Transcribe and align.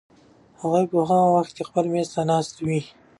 هغوی 0.59 0.83
به 0.89 0.89
په 1.01 1.05
هغه 1.09 1.27
وخت 1.37 1.51
کې 1.55 1.61
په 1.65 1.67
خپلو 1.69 1.87
مېزو 1.93 2.21
ناست 2.31 2.55
وي. 2.67 2.81